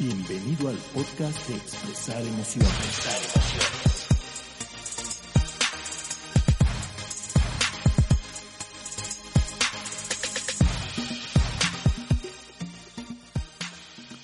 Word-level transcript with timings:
Bienvenido 0.00 0.70
al 0.70 0.76
podcast 0.94 1.46
de 1.46 1.56
Expresar 1.56 2.22
Emociones. 2.22 2.70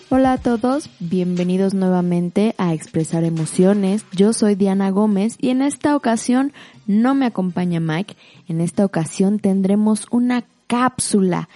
Hola 0.09 0.33
a 0.33 0.39
todos, 0.39 0.89
bienvenidos 0.99 1.75
nuevamente 1.75 2.55
a 2.57 2.73
Expresar 2.73 3.24
Emociones. 3.24 4.07
Yo 4.13 4.33
soy 4.33 4.55
Diana 4.55 4.88
Gómez 4.88 5.37
y 5.38 5.51
en 5.51 5.61
esta 5.61 5.95
ocasión 5.95 6.55
no 6.87 7.15
me 7.15 7.27
acompaña 7.27 7.80
Mike. 7.80 8.16
En 8.49 8.63
esta 8.63 8.83
ocasión 8.87 9.41
tendremos 9.41 10.07
una 10.11 10.45
cápsula 10.69 11.51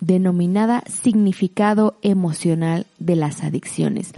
denominada 0.00 0.82
significado 0.86 1.98
emocional 2.02 2.86
de 2.98 3.16
las 3.16 3.42
adicciones. 3.42 4.12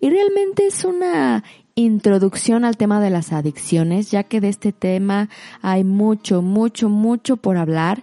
Y 0.00 0.10
realmente 0.10 0.66
es 0.66 0.84
una 0.84 1.44
introducción 1.74 2.64
al 2.64 2.76
tema 2.76 3.00
de 3.00 3.10
las 3.10 3.32
adicciones, 3.32 4.10
ya 4.10 4.24
que 4.24 4.40
de 4.40 4.48
este 4.48 4.72
tema 4.72 5.28
hay 5.60 5.84
mucho, 5.84 6.42
mucho, 6.42 6.88
mucho 6.88 7.36
por 7.36 7.56
hablar. 7.56 8.02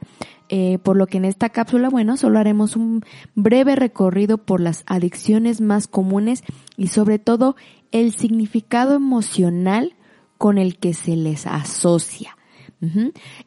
Eh, 0.53 0.79
por 0.83 0.97
lo 0.97 1.07
que 1.07 1.15
en 1.15 1.23
esta 1.23 1.47
cápsula, 1.47 1.89
bueno, 1.89 2.17
solo 2.17 2.37
haremos 2.37 2.75
un 2.75 3.05
breve 3.35 3.77
recorrido 3.77 4.37
por 4.37 4.59
las 4.59 4.83
adicciones 4.85 5.61
más 5.61 5.87
comunes 5.87 6.43
y 6.75 6.87
sobre 6.87 7.19
todo 7.19 7.55
el 7.93 8.11
significado 8.11 8.93
emocional 8.95 9.93
con 10.37 10.57
el 10.57 10.77
que 10.77 10.93
se 10.93 11.15
les 11.15 11.47
asocia. 11.47 12.35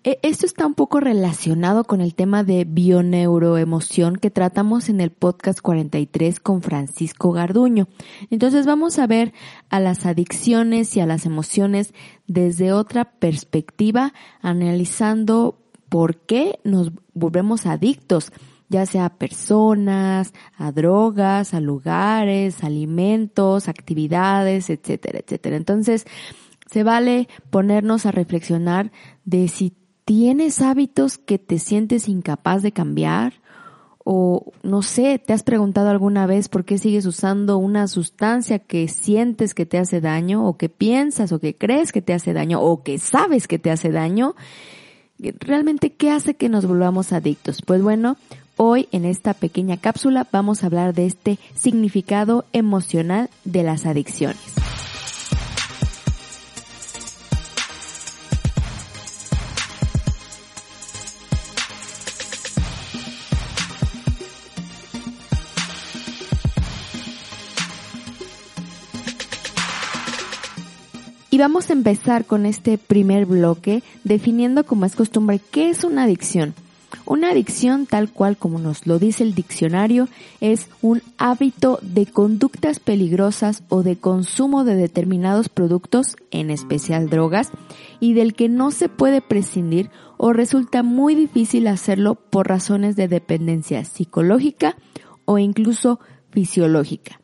E, 0.05 0.21
esto 0.23 0.47
está 0.47 0.65
un 0.67 0.75
poco 0.75 1.01
relacionado 1.01 1.85
con 1.85 2.01
el 2.01 2.15
tema 2.15 2.45
de 2.45 2.65
bioneuroemoción 2.65 4.17
que 4.17 4.31
tratamos 4.31 4.89
en 4.89 5.01
el 5.01 5.11
podcast 5.11 5.61
43 5.61 6.39
con 6.39 6.63
Francisco 6.63 7.33
Garduño. 7.33 7.89
Entonces 8.31 8.65
vamos 8.65 8.99
a 8.99 9.07
ver 9.09 9.33
a 9.71 9.81
las 9.81 10.07
adicciones 10.07 10.97
y 10.97 11.01
a 11.01 11.07
las 11.07 11.27
emociones 11.27 11.93
desde 12.29 12.73
otra 12.73 13.05
perspectiva, 13.05 14.15
analizando 14.41 15.59
por 15.89 16.17
qué 16.17 16.61
nos 16.63 16.93
volvemos 17.13 17.67
adictos 17.67 18.33
ya 18.69 18.87
sea 18.87 19.05
a 19.05 19.15
personas, 19.19 20.33
a 20.57 20.73
drogas, 20.73 21.55
a 21.55 21.61
lugares, 21.61 22.65
alimentos, 22.65 23.69
actividades, 23.69 24.71
etcétera, 24.71 25.21
etcétera. 25.21 25.57
Entonces, 25.57 26.07
se 26.71 26.83
vale 26.83 27.29
ponernos 27.51 28.07
a 28.07 28.11
reflexionar 28.11 28.93
de 29.25 29.49
si 29.49 29.75
tienes 30.05 30.61
hábitos 30.61 31.19
que 31.19 31.39
te 31.39 31.59
sientes 31.59 32.09
incapaz 32.09 32.63
de 32.63 32.73
cambiar 32.73 33.35
o 34.05 34.53
no 34.63 34.83
sé, 34.83 35.19
te 35.19 35.33
has 35.33 35.43
preguntado 35.43 35.89
alguna 35.89 36.27
vez 36.27 36.51
por 36.51 36.67
qué 36.67 36.77
sigues 36.77 37.07
usando 37.07 37.57
una 37.57 37.89
sustancia 37.89 38.59
que 38.59 38.87
sientes 38.87 39.55
que 39.55 39.65
te 39.65 39.79
hace 39.79 40.03
daño 40.03 40.47
o 40.47 40.59
que 40.59 40.69
piensas 40.69 41.33
o 41.33 41.39
que 41.39 41.57
crees 41.57 41.91
que 41.91 42.03
te 42.03 42.13
hace 42.13 42.35
daño 42.35 42.61
o 42.61 42.83
que 42.83 42.99
sabes 42.99 43.49
que 43.49 43.59
te 43.59 43.71
hace 43.71 43.91
daño. 43.91 44.35
Realmente, 45.19 45.95
¿qué 45.95 46.11
hace 46.11 46.35
que 46.35 46.51
nos 46.51 46.67
volvamos 46.67 47.15
adictos? 47.15 47.63
Pues 47.65 47.83
bueno, 47.83 48.19
hoy 48.59 48.89
en 48.93 49.07
esta 49.07 49.33
pequeña 49.33 49.79
cápsula 49.79 50.27
vamos 50.31 50.63
a 50.63 50.67
hablar 50.67 50.93
de 50.93 51.07
este 51.07 51.39
significado 51.55 52.45
emocional 52.53 53.31
de 53.45 53.63
las 53.63 53.87
adicciones. 53.87 54.74
Y 71.35 71.39
vamos 71.39 71.69
a 71.69 71.73
empezar 71.73 72.27
con 72.27 72.47
este 72.47 72.79
primer 72.79 73.27
bloque 73.27 73.83
definiendo 74.05 74.63
como 74.65 74.85
es 74.85 74.95
costumbre 74.95 75.41
qué 75.51 75.69
es 75.69 75.83
una 75.83 76.05
adicción. 76.05 76.55
Una 77.07 77.31
adicción 77.31 77.87
tal 77.87 78.09
cual 78.09 78.37
como 78.37 78.61
nos 78.61 78.87
lo 78.87 79.01
dice 79.01 79.25
el 79.25 79.35
diccionario 79.35 80.07
es 80.41 80.69
un 80.81 81.03
hábito 81.19 81.81
de 81.83 82.07
conductas 82.07 82.79
peligrosas 82.79 83.65
o 83.69 83.83
de 83.83 83.97
consumo 83.97 84.63
de 84.63 84.77
determinados 84.77 85.49
productos, 85.49 86.15
en 86.31 86.53
especial 86.53 87.11
drogas, 87.11 87.51
y 87.99 88.15
del 88.15 88.35
que 88.35 88.49
no 88.49 88.71
se 88.71 88.89
puede 88.89 89.21
prescindir 89.21 89.91
o 90.19 90.33
resulta 90.33 90.85
muy 90.85 91.17
difícil 91.17 91.67
hacerlo 91.67 92.15
por 92.15 92.47
razones 92.47 92.95
de 92.95 93.09
dependencia 93.09 93.85
psicológica 93.85 94.77
o 95.25 95.39
incluso 95.39 95.99
fisiológica. 96.31 97.19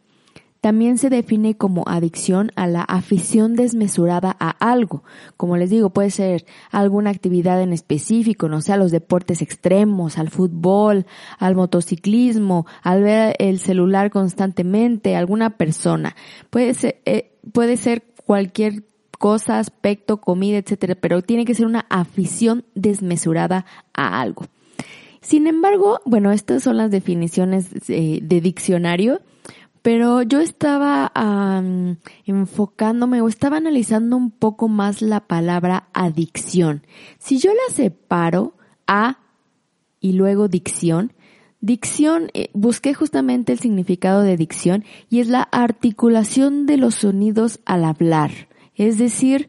También 0.60 0.98
se 0.98 1.08
define 1.08 1.56
como 1.56 1.84
adicción 1.86 2.52
a 2.54 2.66
la 2.66 2.82
afición 2.82 3.54
desmesurada 3.54 4.36
a 4.38 4.50
algo. 4.50 5.02
Como 5.38 5.56
les 5.56 5.70
digo, 5.70 5.90
puede 5.90 6.10
ser 6.10 6.44
alguna 6.70 7.10
actividad 7.10 7.62
en 7.62 7.72
específico, 7.72 8.48
no 8.48 8.60
sé, 8.60 8.74
a 8.74 8.76
los 8.76 8.90
deportes 8.90 9.40
extremos, 9.40 10.18
al 10.18 10.28
fútbol, 10.28 11.06
al 11.38 11.54
motociclismo, 11.56 12.66
al 12.82 13.02
ver 13.02 13.36
el 13.38 13.58
celular 13.58 14.10
constantemente, 14.10 15.16
alguna 15.16 15.56
persona. 15.56 16.14
Puede 16.50 16.74
ser, 16.74 17.00
eh, 17.06 17.32
puede 17.52 17.78
ser 17.78 18.04
cualquier 18.26 18.84
cosa, 19.18 19.58
aspecto, 19.58 20.20
comida, 20.20 20.58
etcétera, 20.58 20.94
pero 20.94 21.22
tiene 21.22 21.46
que 21.46 21.54
ser 21.54 21.66
una 21.66 21.86
afición 21.88 22.64
desmesurada 22.74 23.64
a 23.94 24.20
algo. 24.20 24.44
Sin 25.22 25.46
embargo, 25.46 26.00
bueno, 26.06 26.32
estas 26.32 26.62
son 26.62 26.76
las 26.78 26.90
definiciones 26.90 27.70
de 27.86 28.40
diccionario 28.42 29.20
pero 29.82 30.22
yo 30.22 30.40
estaba 30.40 31.12
enfocándome 32.26 33.20
o 33.22 33.28
estaba 33.28 33.56
analizando 33.56 34.16
un 34.16 34.30
poco 34.30 34.68
más 34.68 35.00
la 35.00 35.20
palabra 35.20 35.88
adicción. 35.92 36.82
Si 37.18 37.38
yo 37.38 37.50
la 37.52 37.74
separo 37.74 38.54
a 38.86 39.18
y 40.00 40.12
luego 40.12 40.48
dicción, 40.48 41.12
dicción, 41.60 42.30
eh, 42.34 42.50
busqué 42.52 42.94
justamente 42.94 43.52
el 43.52 43.58
significado 43.58 44.22
de 44.22 44.36
dicción 44.36 44.84
y 45.08 45.20
es 45.20 45.28
la 45.28 45.42
articulación 45.42 46.66
de 46.66 46.76
los 46.76 46.96
sonidos 46.96 47.60
al 47.64 47.84
hablar. 47.84 48.30
Es 48.74 48.98
decir, 48.98 49.48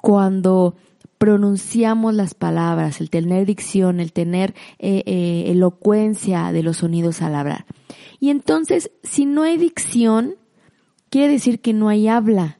cuando 0.00 0.76
pronunciamos 1.24 2.12
las 2.12 2.34
palabras, 2.34 3.00
el 3.00 3.08
tener 3.08 3.46
dicción, 3.46 3.98
el 3.98 4.12
tener 4.12 4.54
eh, 4.78 5.02
eh, 5.06 5.44
elocuencia 5.46 6.52
de 6.52 6.62
los 6.62 6.76
sonidos 6.76 7.22
al 7.22 7.34
hablar. 7.34 7.64
Y 8.20 8.28
entonces, 8.28 8.90
si 9.02 9.24
no 9.24 9.42
hay 9.42 9.56
dicción, 9.56 10.34
quiere 11.08 11.32
decir 11.32 11.60
que 11.62 11.72
no 11.72 11.88
hay 11.88 12.08
habla. 12.08 12.58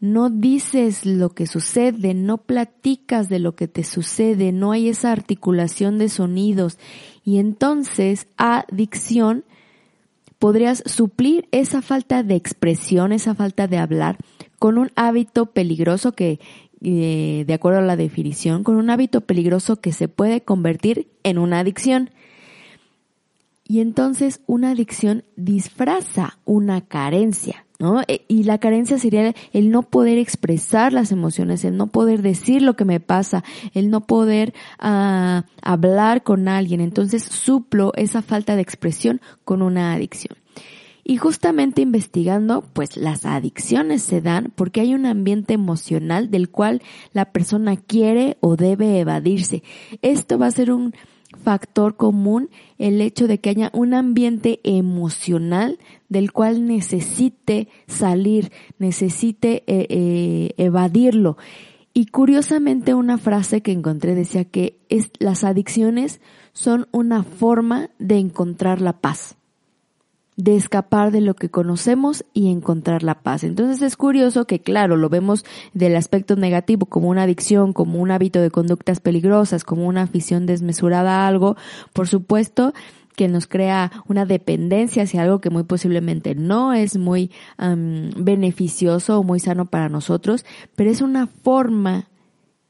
No 0.00 0.28
dices 0.28 1.06
lo 1.06 1.30
que 1.36 1.46
sucede, 1.46 2.14
no 2.14 2.38
platicas 2.38 3.28
de 3.28 3.38
lo 3.38 3.54
que 3.54 3.68
te 3.68 3.84
sucede, 3.84 4.50
no 4.50 4.72
hay 4.72 4.88
esa 4.88 5.12
articulación 5.12 5.96
de 5.98 6.08
sonidos. 6.08 6.78
Y 7.24 7.38
entonces, 7.38 8.26
a 8.36 8.66
dicción, 8.72 9.44
podrías 10.40 10.82
suplir 10.84 11.48
esa 11.52 11.80
falta 11.80 12.24
de 12.24 12.34
expresión, 12.34 13.12
esa 13.12 13.36
falta 13.36 13.68
de 13.68 13.78
hablar, 13.78 14.18
con 14.58 14.78
un 14.78 14.90
hábito 14.96 15.46
peligroso 15.46 16.10
que 16.10 16.40
de 16.84 17.54
acuerdo 17.54 17.78
a 17.78 17.82
la 17.82 17.96
definición, 17.96 18.62
con 18.62 18.76
un 18.76 18.90
hábito 18.90 19.22
peligroso 19.22 19.76
que 19.76 19.92
se 19.92 20.08
puede 20.08 20.42
convertir 20.42 21.08
en 21.22 21.38
una 21.38 21.60
adicción. 21.60 22.10
Y 23.66 23.80
entonces 23.80 24.40
una 24.46 24.72
adicción 24.72 25.24
disfraza 25.36 26.38
una 26.44 26.82
carencia, 26.82 27.64
¿no? 27.78 28.02
E, 28.08 28.26
y 28.28 28.44
la 28.44 28.58
carencia 28.58 28.98
sería 28.98 29.34
el 29.54 29.70
no 29.70 29.82
poder 29.82 30.18
expresar 30.18 30.92
las 30.92 31.10
emociones, 31.12 31.64
el 31.64 31.78
no 31.78 31.86
poder 31.86 32.20
decir 32.20 32.60
lo 32.60 32.76
que 32.76 32.84
me 32.84 33.00
pasa, 33.00 33.42
el 33.72 33.88
no 33.88 34.02
poder 34.02 34.52
ah, 34.78 35.44
hablar 35.62 36.22
con 36.22 36.48
alguien. 36.48 36.82
Entonces 36.82 37.24
suplo 37.24 37.92
esa 37.96 38.20
falta 38.20 38.54
de 38.54 38.62
expresión 38.62 39.22
con 39.44 39.62
una 39.62 39.94
adicción. 39.94 40.36
Y 41.06 41.18
justamente 41.18 41.82
investigando, 41.82 42.64
pues 42.72 42.96
las 42.96 43.26
adicciones 43.26 44.02
se 44.02 44.22
dan 44.22 44.52
porque 44.54 44.80
hay 44.80 44.94
un 44.94 45.04
ambiente 45.04 45.52
emocional 45.52 46.30
del 46.30 46.48
cual 46.48 46.80
la 47.12 47.26
persona 47.30 47.76
quiere 47.76 48.38
o 48.40 48.56
debe 48.56 48.98
evadirse. 48.98 49.62
Esto 50.00 50.38
va 50.38 50.46
a 50.46 50.50
ser 50.50 50.72
un 50.72 50.94
factor 51.42 51.96
común 51.96 52.48
el 52.78 53.02
hecho 53.02 53.26
de 53.26 53.38
que 53.38 53.50
haya 53.50 53.70
un 53.74 53.92
ambiente 53.92 54.60
emocional 54.64 55.78
del 56.08 56.32
cual 56.32 56.66
necesite 56.66 57.68
salir, 57.86 58.50
necesite 58.78 59.62
eh, 59.66 59.86
eh, 59.90 60.54
evadirlo. 60.56 61.36
Y 61.92 62.06
curiosamente 62.06 62.94
una 62.94 63.18
frase 63.18 63.60
que 63.60 63.72
encontré 63.72 64.14
decía 64.14 64.44
que 64.44 64.78
es, 64.88 65.10
las 65.18 65.44
adicciones 65.44 66.20
son 66.52 66.88
una 66.92 67.24
forma 67.24 67.90
de 67.98 68.18
encontrar 68.18 68.80
la 68.80 69.00
paz 69.00 69.36
de 70.36 70.56
escapar 70.56 71.12
de 71.12 71.20
lo 71.20 71.34
que 71.34 71.48
conocemos 71.48 72.24
y 72.32 72.50
encontrar 72.50 73.02
la 73.02 73.22
paz. 73.22 73.44
Entonces 73.44 73.82
es 73.82 73.96
curioso 73.96 74.46
que, 74.46 74.60
claro, 74.60 74.96
lo 74.96 75.08
vemos 75.08 75.44
del 75.74 75.94
aspecto 75.96 76.36
negativo 76.36 76.86
como 76.86 77.08
una 77.08 77.22
adicción, 77.22 77.72
como 77.72 78.00
un 78.00 78.10
hábito 78.10 78.40
de 78.40 78.50
conductas 78.50 79.00
peligrosas, 79.00 79.64
como 79.64 79.86
una 79.86 80.02
afición 80.02 80.46
desmesurada 80.46 81.20
a 81.20 81.28
algo, 81.28 81.56
por 81.92 82.08
supuesto 82.08 82.72
que 83.14 83.28
nos 83.28 83.46
crea 83.46 83.92
una 84.08 84.26
dependencia 84.26 85.04
hacia 85.04 85.22
algo 85.22 85.40
que 85.40 85.50
muy 85.50 85.62
posiblemente 85.62 86.34
no 86.34 86.72
es 86.72 86.98
muy 86.98 87.30
beneficioso 88.16 89.20
o 89.20 89.22
muy 89.22 89.38
sano 89.38 89.66
para 89.66 89.88
nosotros, 89.88 90.44
pero 90.74 90.90
es 90.90 91.00
una 91.00 91.28
forma 91.28 92.08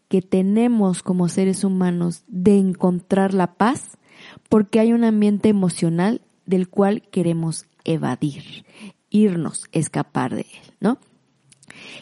que 0.08 0.20
tenemos 0.20 1.02
como 1.02 1.28
seres 1.28 1.64
humanos 1.64 2.24
de 2.28 2.58
encontrar 2.58 3.32
la 3.32 3.54
paz 3.54 3.96
porque 4.48 4.80
hay 4.80 4.92
un 4.92 5.04
ambiente 5.04 5.48
emocional 5.48 6.20
del 6.46 6.68
cual 6.68 7.02
queremos 7.10 7.66
evadir, 7.84 8.64
irnos, 9.10 9.64
escapar 9.72 10.34
de 10.34 10.42
él, 10.42 10.74
¿no? 10.80 10.98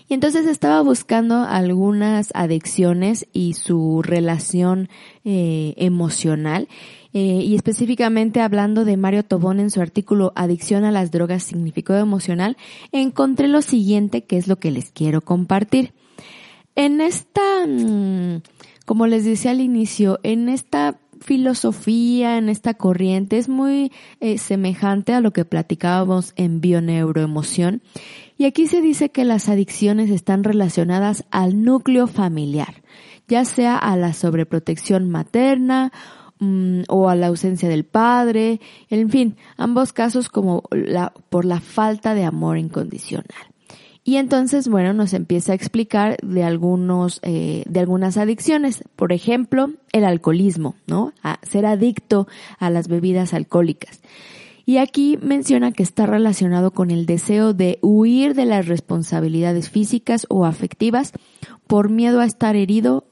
Y 0.09 0.15
entonces 0.15 0.47
estaba 0.47 0.83
buscando 0.83 1.43
algunas 1.43 2.31
adicciones 2.35 3.27
y 3.33 3.55
su 3.55 4.03
relación 4.03 4.89
eh, 5.25 5.75
emocional 5.77 6.69
eh, 7.15 7.43
y 7.45 7.55
específicamente 7.55 8.41
hablando 8.41 8.85
de 8.85 8.97
Mario 8.97 9.23
Tobón 9.23 9.61
en 9.61 9.71
su 9.71 9.81
artículo 9.81 10.33
Adicción 10.35 10.85
a 10.85 10.91
las 10.91 11.11
drogas 11.11 11.43
significado 11.43 12.01
emocional, 12.01 12.57
encontré 12.91 13.49
lo 13.49 13.63
siguiente 13.63 14.25
que 14.25 14.39
es 14.39 14.49
lo 14.49 14.57
que 14.57 14.71
les 14.71 14.91
quiero 14.91 15.21
compartir. 15.21 15.93
En 16.75 17.03
esta, 17.03 17.67
mm, 17.67 18.41
como 18.87 19.07
les 19.07 19.25
decía 19.25 19.51
al 19.51 19.61
inicio, 19.61 20.21
en 20.23 20.49
esta 20.49 20.99
filosofía, 21.23 22.37
en 22.37 22.49
esta 22.49 22.75
corriente, 22.75 23.39
es 23.39 23.49
muy 23.49 23.93
eh, 24.21 24.39
semejante 24.39 25.15
a 25.15 25.21
lo 25.21 25.33
que 25.33 25.45
platicábamos 25.45 26.33
en 26.37 26.61
bioneuroemoción. 26.61 27.83
Y 28.37 28.45
aquí 28.45 28.67
se 28.67 28.81
dice 28.81 29.11
que 29.11 29.25
las 29.25 29.49
adicciones 29.49 30.11
están 30.11 30.45
relacionadas 30.45 31.25
al 31.31 31.63
núcleo 31.65 32.07
familiar, 32.07 32.83
ya 33.29 33.45
sea 33.45 33.77
a 33.77 33.97
la 33.97 34.13
sobreprotección 34.13 35.09
materna 35.11 35.93
mm, 36.41 36.83
o 36.89 37.09
a 37.09 37.15
la 37.15 37.29
ausencia 37.29 37.69
del 37.69 37.85
padre, 37.85 38.61
en 38.91 39.11
fin, 39.11 39.37
ambos 39.57 39.93
casos 39.93 40.29
como 40.29 40.65
la, 40.71 41.13
por 41.31 41.45
la 41.45 41.61
falta 41.61 42.15
de 42.15 42.25
amor 42.25 42.59
incondicional. 42.59 43.52
Y 44.05 44.17
entonces, 44.17 44.67
bueno, 44.67 44.93
nos 44.93 45.13
empieza 45.13 45.53
a 45.53 45.55
explicar 45.55 46.17
de 46.23 46.43
algunos, 46.43 47.21
eh, 47.23 47.63
de 47.69 47.81
algunas 47.81 48.17
adicciones. 48.17 48.83
Por 48.97 49.13
ejemplo, 49.13 49.71
el 49.93 50.05
alcoholismo, 50.05 50.75
¿no? 50.89 51.13
Ser 51.43 51.67
adicto 51.67 52.27
a 52.59 52.69
las 52.69 52.89
bebidas 52.89 53.33
alcohólicas. 53.33 54.01
Y 54.65 54.79
aquí 54.79 55.19
menciona 55.21 55.73
que 55.73 55.83
está 55.83 56.07
relacionado 56.07 56.73
con 56.73 56.91
el 56.91 57.07
deseo 57.07 57.53
de 57.53 57.79
huir 57.83 58.35
de 58.35 58.47
las 58.47 58.67
responsabilidades 58.67 59.71
físicas 59.71 60.27
o 60.29 60.47
afectivas 60.47 61.13
por 61.67 61.89
miedo 61.89 62.21
a 62.21 62.25
estar 62.25 62.57
herido 62.57 63.07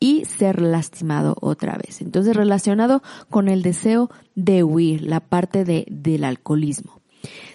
y 0.00 0.24
ser 0.24 0.62
lastimado 0.62 1.36
otra 1.40 1.76
vez. 1.76 2.00
Entonces 2.00 2.34
relacionado 2.34 3.02
con 3.28 3.48
el 3.48 3.62
deseo 3.62 4.10
de 4.34 4.64
huir, 4.64 5.02
la 5.02 5.20
parte 5.20 5.64
de, 5.64 5.86
del 5.90 6.24
alcoholismo. 6.24 7.00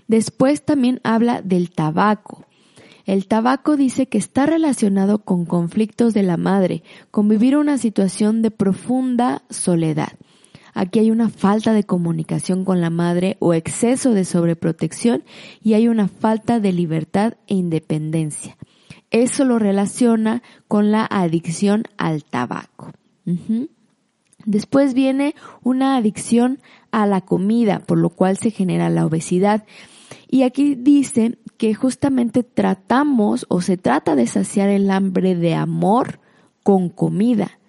Después 0.07 0.63
también 0.63 1.01
habla 1.03 1.41
del 1.41 1.71
tabaco. 1.71 2.45
El 3.05 3.27
tabaco 3.27 3.77
dice 3.77 4.07
que 4.07 4.17
está 4.17 4.45
relacionado 4.47 5.19
con 5.19 5.45
conflictos 5.45 6.13
de 6.13 6.23
la 6.23 6.37
madre, 6.37 6.83
con 7.11 7.27
vivir 7.29 7.55
una 7.55 7.77
situación 7.77 8.41
de 8.41 8.51
profunda 8.51 9.43
soledad. 9.49 10.13
Aquí 10.73 10.99
hay 10.99 11.11
una 11.11 11.29
falta 11.29 11.71
de 11.71 11.85
comunicación 11.85 12.65
con 12.65 12.81
la 12.81 12.89
madre 12.89 13.37
o 13.39 13.53
exceso 13.53 14.13
de 14.13 14.25
sobreprotección 14.25 15.23
y 15.63 15.73
hay 15.73 15.87
una 15.87 16.09
falta 16.09 16.59
de 16.59 16.73
libertad 16.73 17.35
e 17.47 17.55
independencia. 17.55 18.57
Eso 19.11 19.45
lo 19.45 19.59
relaciona 19.59 20.43
con 20.67 20.91
la 20.91 21.05
adicción 21.05 21.83
al 21.97 22.25
tabaco. 22.25 22.91
Después 24.45 24.93
viene 24.93 25.35
una 25.63 25.95
adicción 25.95 26.59
a 26.91 27.05
la 27.05 27.21
comida, 27.21 27.79
por 27.79 27.97
lo 27.97 28.09
cual 28.09 28.37
se 28.37 28.51
genera 28.51 28.89
la 28.89 29.05
obesidad. 29.05 29.63
Y 30.27 30.43
aquí 30.43 30.75
dice 30.75 31.37
que 31.57 31.73
justamente 31.73 32.43
tratamos 32.43 33.45
o 33.49 33.61
se 33.61 33.77
trata 33.77 34.15
de 34.15 34.27
saciar 34.27 34.69
el 34.69 34.89
hambre 34.91 35.35
de 35.35 35.55
amor 35.55 36.19
con 36.63 36.89
comida. 36.89 37.59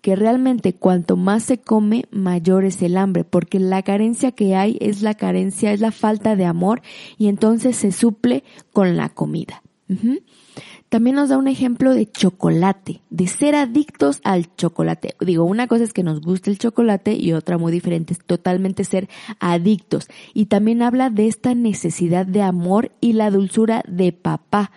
Que 0.00 0.14
realmente 0.14 0.74
cuanto 0.74 1.16
más 1.16 1.42
se 1.42 1.58
come, 1.58 2.04
mayor 2.10 2.64
es 2.64 2.80
el 2.82 2.96
hambre, 2.96 3.24
porque 3.24 3.58
la 3.58 3.82
carencia 3.82 4.30
que 4.32 4.54
hay 4.54 4.78
es 4.80 5.02
la 5.02 5.14
carencia, 5.14 5.72
es 5.72 5.80
la 5.80 5.90
falta 5.90 6.36
de 6.36 6.44
amor 6.44 6.82
y 7.18 7.28
entonces 7.28 7.76
se 7.76 7.90
suple 7.90 8.44
con 8.72 8.96
la 8.96 9.08
comida. 9.08 9.62
También 10.88 11.16
nos 11.16 11.28
da 11.28 11.36
un 11.36 11.48
ejemplo 11.48 11.94
de 11.94 12.10
chocolate, 12.10 13.02
de 13.10 13.26
ser 13.26 13.54
adictos 13.54 14.20
al 14.22 14.54
chocolate. 14.54 15.14
Digo, 15.20 15.44
una 15.44 15.66
cosa 15.66 15.84
es 15.84 15.92
que 15.92 16.04
nos 16.04 16.20
guste 16.20 16.50
el 16.50 16.58
chocolate 16.58 17.14
y 17.14 17.32
otra 17.32 17.58
muy 17.58 17.72
diferente 17.72 18.12
es 18.12 18.24
totalmente 18.24 18.84
ser 18.84 19.08
adictos. 19.40 20.08
Y 20.32 20.46
también 20.46 20.82
habla 20.82 21.10
de 21.10 21.26
esta 21.26 21.54
necesidad 21.54 22.24
de 22.24 22.42
amor 22.42 22.92
y 23.00 23.14
la 23.14 23.30
dulzura 23.30 23.82
de 23.88 24.12
papá. 24.12 24.70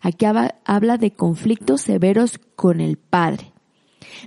Aquí 0.00 0.26
habla 0.26 0.96
de 0.96 1.10
conflictos 1.12 1.80
severos 1.80 2.38
con 2.54 2.80
el 2.80 2.96
padre. 2.96 3.52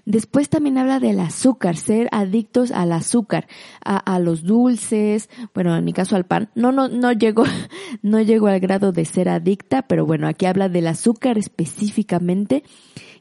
Después 0.06 0.50
también 0.50 0.78
habla 0.78 1.00
del 1.00 1.20
azúcar, 1.20 1.78
ser 1.78 2.08
adictos 2.12 2.72
al 2.72 2.92
azúcar, 2.92 3.48
a, 3.84 4.20
los 4.20 4.44
dulces, 4.44 5.30
bueno, 5.54 5.76
en 5.76 5.84
mi 5.84 5.94
caso 5.94 6.16
al 6.16 6.26
pan. 6.26 6.50
No, 6.56 6.72
no, 6.72 6.88
no 6.88 7.12
llego, 7.12 7.44
no 8.02 8.22
llego 8.22 8.48
al 8.48 8.60
grado 8.60 8.92
de 8.92 9.06
ser 9.06 9.30
adicta, 9.30 9.84
pero 9.84 10.06
bueno, 10.06 10.28
aquí 10.28 10.46
habla 10.46 10.70
del 10.70 10.88
azúcar 10.88 11.38
específicamente 11.38 12.64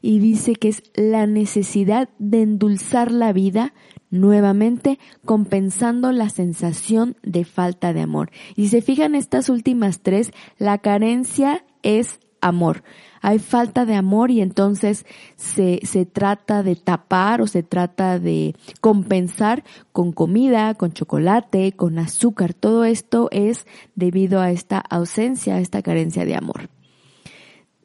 y 0.01 0.19
dice 0.19 0.55
que 0.55 0.69
es 0.69 0.83
la 0.95 1.27
necesidad 1.27 2.09
de 2.19 2.41
endulzar 2.41 3.11
la 3.11 3.33
vida 3.33 3.73
nuevamente 4.09 4.99
compensando 5.25 6.11
la 6.11 6.29
sensación 6.29 7.15
de 7.23 7.45
falta 7.45 7.93
de 7.93 8.01
amor. 8.01 8.31
Y 8.55 8.63
si 8.63 8.69
se 8.69 8.81
fijan 8.81 9.15
estas 9.15 9.49
últimas 9.49 10.01
tres, 10.01 10.31
la 10.57 10.79
carencia 10.79 11.65
es 11.81 12.19
amor 12.41 12.83
hay 13.21 13.37
falta 13.37 13.85
de 13.85 13.93
amor 13.93 14.31
y 14.31 14.41
entonces 14.41 15.05
se, 15.35 15.79
se 15.83 16.05
trata 16.05 16.63
de 16.63 16.75
tapar 16.75 17.41
o 17.41 17.47
se 17.47 17.61
trata 17.61 18.19
de 18.19 18.55
compensar 18.81 19.63
con 19.91 20.11
comida, 20.11 20.73
con 20.73 20.91
chocolate, 20.91 21.71
con 21.73 21.99
azúcar. 21.99 22.55
Todo 22.55 22.83
esto 22.83 23.29
es 23.31 23.67
debido 23.95 24.41
a 24.41 24.49
esta 24.49 24.79
ausencia, 24.79 25.55
a 25.55 25.59
esta 25.59 25.83
carencia 25.83 26.25
de 26.25 26.35
amor. 26.35 26.69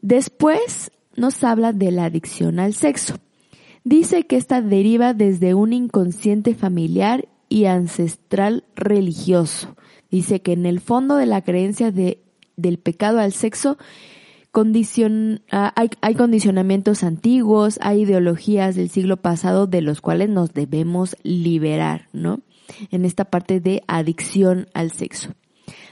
Después 0.01 0.91
nos 1.17 1.45
habla 1.45 1.75
de 1.75 1.91
la 1.91 2.07
adicción 2.07 2.59
al 2.59 2.73
sexo. 2.73 3.17
Dice 3.85 4.27
que 4.27 4.37
esta 4.37 4.63
deriva 4.63 5.13
desde 5.13 5.53
un 5.53 5.75
inconsciente 5.75 6.55
familiar 6.55 7.29
y 7.51 7.67
ancestral 7.67 8.65
religioso. 8.75 9.77
Dice 10.11 10.41
que 10.41 10.53
en 10.53 10.65
el 10.65 10.81
fondo 10.81 11.17
de 11.17 11.27
la 11.27 11.43
creencia 11.43 11.93
de, 11.93 12.23
del 12.57 12.79
pecado 12.79 13.21
al 13.21 13.33
sexo 13.33 13.77
Ah, 15.51 15.73
hay, 15.77 15.91
hay 16.01 16.15
condicionamientos 16.15 17.03
antiguos, 17.05 17.79
hay 17.83 18.03
ideologías 18.03 18.75
del 18.75 18.89
siglo 18.89 19.19
pasado 19.19 19.67
de 19.67 19.83
los 19.83 20.01
cuales 20.01 20.31
nos 20.31 20.55
debemos 20.55 21.15
liberar, 21.23 22.09
¿no? 22.15 22.41
En 22.91 23.05
esta 23.05 23.27
parte 23.27 23.61
de 23.61 23.83
adicción 23.87 24.69
al 24.73 24.93
sexo. 24.93 25.35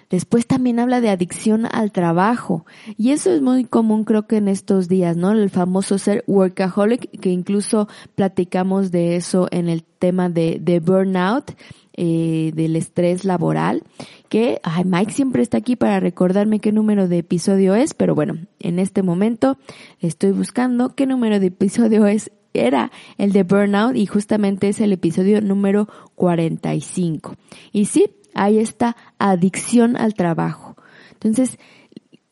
Después 0.09 0.47
también 0.47 0.79
habla 0.79 1.03
de 1.03 1.11
adicción 1.11 1.67
al 1.71 1.93
trabajo. 1.93 2.65
Y 2.97 3.11
eso 3.11 3.33
es 3.33 3.43
muy 3.43 3.65
común 3.65 4.05
creo 4.05 4.27
que 4.27 4.39
en 4.39 4.49
estos 4.49 4.89
días, 4.89 5.15
¿no? 5.17 5.33
El 5.33 5.51
famoso 5.51 5.99
ser 5.99 6.25
workaholic, 6.27 7.21
que 7.21 7.31
incluso 7.31 7.89
platicamos 8.15 8.91
de 8.91 9.17
eso 9.17 9.47
en 9.51 9.69
el 9.69 9.85
tema 9.85 10.31
de, 10.31 10.59
de 10.59 10.81
burnout 10.81 11.53
eh, 11.97 12.53
del 12.55 12.77
estrés 12.77 13.25
laboral, 13.25 13.83
que 14.29 14.61
ay, 14.63 14.85
Mike 14.85 15.13
siempre 15.13 15.43
está 15.43 15.59
aquí 15.59 15.77
para 15.77 16.01
recordarme 16.01 16.61
qué 16.61 16.73
número 16.73 17.09
de 17.09 17.19
episodio 17.19 17.75
es, 17.75 17.95
pero 17.95 18.15
bueno, 18.15 18.39
en 18.59 18.79
este 18.79 19.03
momento 19.03 19.59
estoy 20.01 20.33
buscando 20.33 20.95
qué 20.95 21.07
número 21.07 21.41
de 21.41 21.47
episodio 21.47 22.07
es 22.07 22.33
era 22.53 22.93
el 23.19 23.33
de 23.33 23.43
Burnout 23.43 23.97
y 23.97 24.07
justamente 24.07 24.69
es 24.69 24.81
el 24.81 24.93
episodio 24.93 25.41
número 25.41 25.89
45. 26.15 27.35
Y 27.73 27.87
sí, 27.87 28.07
hay 28.35 28.59
esta 28.59 28.97
adicción 29.19 29.97
al 29.97 30.15
trabajo. 30.15 30.77
Entonces, 31.13 31.59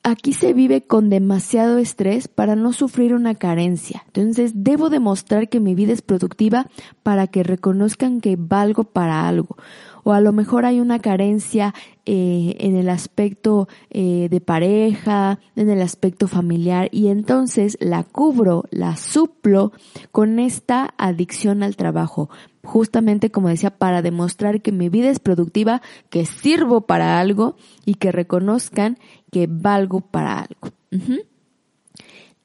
aquí 0.02 0.32
se 0.32 0.52
vive 0.52 0.82
con 0.82 1.10
demasiado 1.10 1.78
estrés 1.78 2.28
para 2.28 2.56
no 2.56 2.72
sufrir 2.72 3.14
una 3.14 3.34
carencia. 3.34 4.04
Entonces, 4.08 4.52
debo 4.54 4.90
demostrar 4.90 5.48
que 5.48 5.60
mi 5.60 5.74
vida 5.74 5.92
es 5.92 6.02
productiva 6.02 6.66
para 7.02 7.26
que 7.26 7.42
reconozcan 7.42 8.20
que 8.20 8.36
valgo 8.36 8.84
para 8.84 9.28
algo. 9.28 9.56
O 10.04 10.12
a 10.12 10.20
lo 10.20 10.32
mejor 10.32 10.64
hay 10.64 10.80
una 10.80 10.98
carencia 10.98 11.74
eh, 12.06 12.56
en 12.58 12.76
el 12.76 12.88
aspecto 12.88 13.68
eh, 13.90 14.28
de 14.30 14.40
pareja, 14.40 15.38
en 15.56 15.70
el 15.70 15.80
aspecto 15.80 16.28
familiar, 16.28 16.88
y 16.90 17.08
entonces 17.08 17.76
la 17.80 18.02
cubro, 18.02 18.64
la 18.70 18.96
suplo 18.96 19.72
con 20.10 20.38
esta 20.38 20.94
adicción 20.98 21.62
al 21.62 21.76
trabajo 21.76 22.28
justamente 22.64 23.30
como 23.30 23.48
decía, 23.48 23.70
para 23.70 24.02
demostrar 24.02 24.62
que 24.62 24.72
mi 24.72 24.88
vida 24.88 25.10
es 25.10 25.18
productiva, 25.18 25.82
que 26.10 26.26
sirvo 26.26 26.82
para 26.82 27.18
algo 27.18 27.56
y 27.84 27.94
que 27.94 28.12
reconozcan 28.12 28.98
que 29.30 29.48
valgo 29.50 30.00
para 30.00 30.38
algo. 30.40 30.72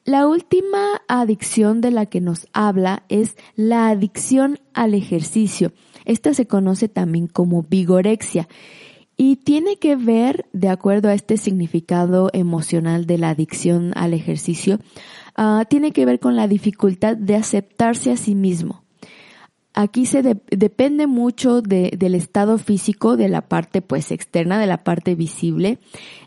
La 0.04 0.26
última 0.26 1.02
adicción 1.06 1.80
de 1.80 1.90
la 1.90 2.06
que 2.06 2.20
nos 2.20 2.48
habla 2.52 3.02
es 3.08 3.36
la 3.56 3.88
adicción 3.88 4.58
al 4.72 4.94
ejercicio. 4.94 5.72
Esta 6.08 6.34
se 6.34 6.46
conoce 6.46 6.88
también 6.88 7.28
como 7.28 7.62
vigorexia 7.62 8.48
y 9.16 9.36
tiene 9.36 9.76
que 9.76 9.94
ver, 9.94 10.46
de 10.52 10.70
acuerdo 10.70 11.10
a 11.10 11.14
este 11.14 11.36
significado 11.36 12.30
emocional 12.32 13.04
de 13.04 13.18
la 13.18 13.30
adicción 13.30 13.92
al 13.94 14.14
ejercicio, 14.14 14.78
ah, 15.36 15.66
tiene 15.68 15.92
que 15.92 16.06
ver 16.06 16.18
con 16.18 16.34
la 16.34 16.48
dificultad 16.48 17.16
de 17.16 17.36
aceptarse 17.36 18.10
a 18.10 18.16
sí 18.16 18.34
mismo. 18.34 18.84
Aquí 19.74 20.06
se 20.06 20.22
depende 20.22 21.06
mucho 21.06 21.60
del 21.62 22.14
estado 22.14 22.58
físico, 22.58 23.16
de 23.16 23.28
la 23.28 23.42
parte 23.42 23.82
pues 23.82 24.10
externa, 24.10 24.58
de 24.58 24.66
la 24.66 24.82
parte 24.82 25.14
visible, 25.14 25.78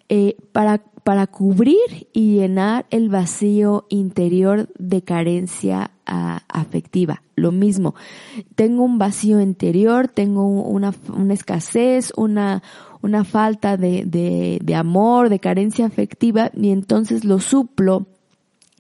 eh, 0.10 0.38
para, 0.52 0.84
para 1.04 1.28
cubrir 1.28 2.08
y 2.14 2.36
llenar 2.36 2.86
el 2.90 3.10
vacío 3.10 3.86
interior 3.90 4.70
de 4.78 5.02
carencia 5.04 5.92
ah, 6.06 6.44
afectiva. 6.48 7.24
Lo 7.36 7.52
mismo, 7.52 7.96
tengo 8.56 8.84
un 8.84 8.98
vacío 8.98 9.42
interior, 9.42 10.08
tengo 10.08 10.46
una, 10.46 10.94
una 11.14 11.34
escasez, 11.34 12.14
una, 12.16 12.62
una 13.02 13.24
falta 13.24 13.78
de, 13.78 14.06
de, 14.06 14.60
de 14.62 14.76
amor, 14.76 15.30
de 15.30 15.40
carencia 15.40 15.86
afectiva, 15.86 16.52
y 16.54 16.72
entonces 16.72 17.26
lo 17.26 17.40
suplo 17.40 18.08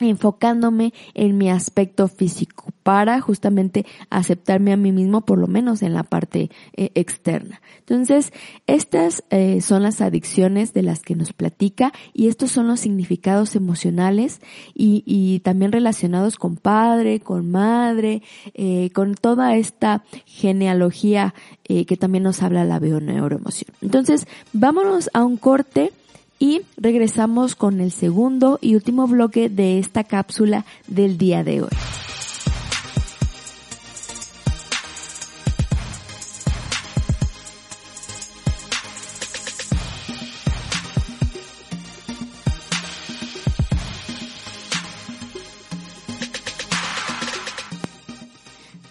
enfocándome 0.10 0.94
en 1.14 1.38
mi 1.38 1.50
aspecto 1.50 2.08
físico 2.08 2.72
para 2.84 3.22
justamente 3.22 3.86
aceptarme 4.10 4.74
a 4.74 4.78
mí 4.78 4.92
mismo 4.92 5.22
por 5.22 5.38
lo 5.38 5.48
menos 5.48 5.82
en 5.82 5.94
la 5.94 6.04
parte 6.04 6.50
eh, 6.76 6.92
externa. 6.96 7.62
Entonces, 7.80 8.34
estas 8.68 9.24
eh, 9.30 9.62
son 9.62 9.84
las 9.84 10.02
adicciones 10.02 10.74
de 10.74 10.82
las 10.82 11.02
que 11.02 11.16
nos 11.16 11.34
platica 11.34 11.94
y 12.14 12.28
estos 12.28 12.52
son 12.52 12.68
los 12.68 12.80
significados 12.80 13.56
emocionales 13.56 14.42
y, 14.74 15.04
y 15.06 15.40
también 15.42 15.72
relacionados 15.72 16.38
con 16.38 16.56
padre, 16.56 17.20
con 17.20 17.52
madre, 17.52 18.24
eh, 18.54 18.90
con 18.94 19.16
toda 19.16 19.56
esta 19.56 20.04
genealogía 20.26 21.34
que 21.88 21.96
también 21.96 22.26
nos 22.26 22.44
habla 22.44 22.66
la 22.66 22.82
neuroemoción. 22.82 23.74
Entonces, 23.82 24.28
vámonos 24.52 25.10
a 25.14 25.24
un 25.24 25.38
corte 25.38 25.94
y 26.42 26.64
regresamos 26.76 27.54
con 27.54 27.80
el 27.82 27.92
segundo 27.92 28.58
y 28.62 28.74
último 28.74 29.06
bloque 29.06 29.48
de 29.48 29.78
esta 29.78 30.04
cápsula 30.04 30.66
del 30.88 31.20
día 31.20 31.44
de 31.44 31.62
hoy. 31.62 31.70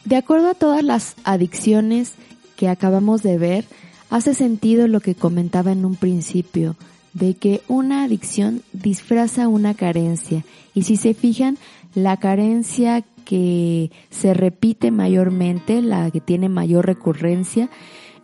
De 0.04 0.14
acuerdo 0.14 0.50
a 0.50 0.54
todas 0.54 0.84
las 0.84 1.16
adicciones 1.24 2.12
que 2.54 2.68
acabamos 2.68 3.24
de 3.24 3.38
ver, 3.38 3.64
hace 4.08 4.34
sentido 4.34 4.86
lo 4.86 5.00
que 5.00 5.16
comentaba 5.16 5.72
en 5.72 5.84
un 5.84 5.96
principio, 5.96 6.76
de 7.12 7.34
que 7.34 7.62
una 7.68 8.04
adicción 8.04 8.62
disfraza 8.72 9.48
una 9.48 9.74
carencia. 9.74 10.44
Y 10.74 10.82
si 10.82 10.96
se 10.96 11.14
fijan, 11.14 11.58
la 11.94 12.16
carencia 12.18 13.02
que 13.24 13.90
se 14.10 14.34
repite 14.34 14.90
mayormente, 14.90 15.82
la 15.82 16.10
que 16.10 16.20
tiene 16.20 16.48
mayor 16.48 16.86
recurrencia, 16.86 17.68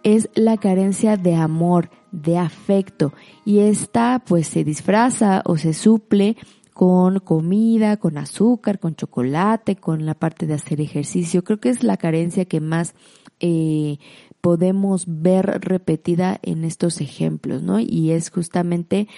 es 0.03 0.29
la 0.35 0.57
carencia 0.57 1.17
de 1.17 1.35
amor, 1.35 1.91
de 2.13 2.39
afecto. 2.39 3.13
Y 3.45 3.59
esta 3.61 4.23
pues 4.25 4.47
se 4.47 4.63
disfraza 4.63 5.43
o 5.45 5.57
se 5.57 5.75
suple 5.75 6.37
con 6.73 7.21
comida, 7.21 7.97
con 7.97 8.19
azúcar, 8.19 8.79
con 8.79 8.95
chocolate, 8.95 9.77
con 9.77 10.07
la 10.07 10.15
parte 10.15 10.47
de 10.47 10.55
hacer 10.55 10.81
ejercicio. 10.81 11.43
Creo 11.43 11.59
que 11.59 11.71
es 11.71 11.83
la 11.83 11.97
carencia 11.97 12.45
que 12.45 12.61
más 12.61 12.95
eh, 13.41 13.99
podemos 14.47 15.07
ver 15.09 15.59
repetida 15.61 16.39
en 16.41 16.63
estos 16.63 17.01
ejemplos, 17.01 17.65
¿no? 17.65 17.81
Y 17.81 18.13
es 18.13 18.31
justamente 18.31 19.09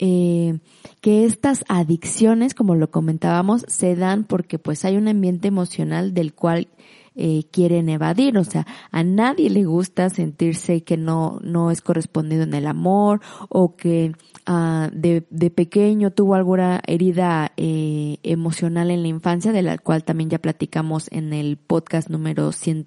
eh, 0.00 0.58
que 1.00 1.24
estas 1.24 1.64
adicciones, 1.68 2.52
como 2.52 2.74
lo 2.74 2.90
comentábamos, 2.90 3.64
se 3.68 3.94
dan 3.94 4.24
porque 4.24 4.58
pues 4.58 4.84
hay 4.84 4.96
un 4.96 5.06
ambiente 5.06 5.46
emocional 5.46 6.14
del 6.14 6.34
cual 6.34 6.66
eh, 7.14 7.44
quieren 7.50 7.88
evadir, 7.88 8.38
o 8.38 8.44
sea, 8.44 8.66
a 8.90 9.02
nadie 9.02 9.50
le 9.50 9.64
gusta 9.64 10.10
sentirse 10.10 10.82
que 10.82 10.96
no, 10.96 11.38
no 11.42 11.70
es 11.70 11.80
correspondido 11.80 12.42
en 12.42 12.54
el 12.54 12.66
amor 12.66 13.20
o 13.48 13.76
que 13.76 14.12
ah, 14.46 14.88
de, 14.92 15.26
de, 15.30 15.50
pequeño 15.50 16.10
tuvo 16.10 16.34
alguna 16.34 16.80
herida 16.86 17.52
eh, 17.56 18.18
emocional 18.22 18.90
en 18.90 19.02
la 19.02 19.08
infancia, 19.08 19.52
de 19.52 19.62
la 19.62 19.78
cual 19.78 20.04
también 20.04 20.30
ya 20.30 20.38
platicamos 20.38 21.08
en 21.10 21.32
el 21.32 21.56
podcast 21.56 22.08
número 22.08 22.52
100, 22.52 22.86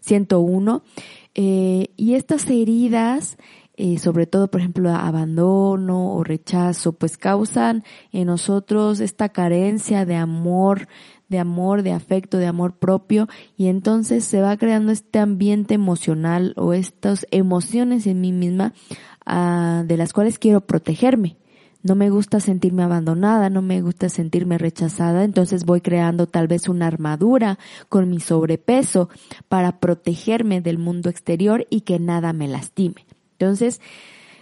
101. 0.00 0.82
Eh, 1.34 1.88
y 1.96 2.14
estas 2.14 2.48
heridas, 2.48 3.38
eh, 3.76 3.98
sobre 3.98 4.26
todo, 4.26 4.48
por 4.48 4.60
ejemplo, 4.60 4.90
abandono 4.90 6.14
o 6.14 6.22
rechazo, 6.22 6.92
pues 6.92 7.18
causan 7.18 7.82
en 8.12 8.26
nosotros 8.26 9.00
esta 9.00 9.30
carencia 9.30 10.04
de 10.04 10.14
amor, 10.14 10.86
de 11.34 11.40
amor, 11.40 11.82
de 11.82 11.90
afecto, 11.90 12.38
de 12.38 12.46
amor 12.46 12.76
propio, 12.76 13.28
y 13.56 13.66
entonces 13.66 14.24
se 14.24 14.40
va 14.40 14.56
creando 14.56 14.92
este 14.92 15.18
ambiente 15.18 15.74
emocional 15.74 16.54
o 16.56 16.72
estas 16.74 17.26
emociones 17.32 18.06
en 18.06 18.20
mí 18.20 18.30
misma 18.30 18.72
ah, 19.26 19.82
de 19.84 19.96
las 19.96 20.12
cuales 20.12 20.38
quiero 20.38 20.60
protegerme. 20.60 21.36
No 21.82 21.96
me 21.96 22.08
gusta 22.08 22.38
sentirme 22.38 22.84
abandonada, 22.84 23.50
no 23.50 23.62
me 23.62 23.82
gusta 23.82 24.08
sentirme 24.08 24.58
rechazada, 24.58 25.24
entonces 25.24 25.64
voy 25.64 25.80
creando 25.80 26.28
tal 26.28 26.46
vez 26.46 26.68
una 26.68 26.86
armadura 26.86 27.58
con 27.88 28.08
mi 28.08 28.20
sobrepeso 28.20 29.08
para 29.48 29.80
protegerme 29.80 30.60
del 30.60 30.78
mundo 30.78 31.10
exterior 31.10 31.66
y 31.68 31.80
que 31.80 31.98
nada 31.98 32.32
me 32.32 32.46
lastime. 32.46 33.06
Entonces, 33.32 33.80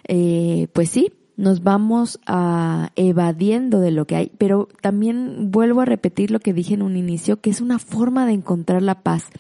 eh, 0.07 0.69
pues 0.75 0.91
sí, 0.91 1.11
nos 1.37 1.63
vamos 1.63 2.21
a 2.27 2.91
evadiendo 2.97 3.81
de 3.81 3.91
lo 3.91 4.07
que 4.07 4.17
hay, 4.17 4.33
pero 4.39 4.69
también 4.81 5.51
vuelvo 5.51 5.81
a 5.81 5.87
repetir 5.87 6.31
lo 6.31 6.41
que 6.41 6.53
dije 6.53 6.75
en 6.75 6.83
un 6.83 6.97
inicio, 6.97 7.41
que 7.41 7.51
es 7.51 7.61
una 7.61 7.79
forma 7.79 8.27
de 8.27 8.33
encontrar 8.33 8.83
la 8.83 9.03
paz. 9.03 9.31